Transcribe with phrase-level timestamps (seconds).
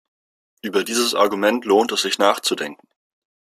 [0.63, 2.87] Über dieses Argument lohnt es sich nachzudenken.